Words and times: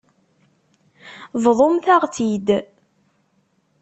Bḍumt-aɣ-tt-id. 1.43 2.47